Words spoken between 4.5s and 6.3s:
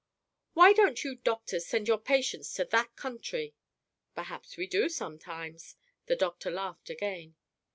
we do sometimes!" The